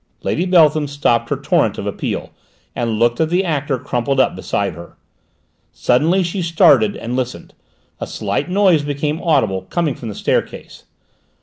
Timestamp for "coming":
9.69-9.93